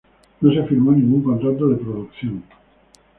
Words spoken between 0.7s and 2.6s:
ningún contrato de producción.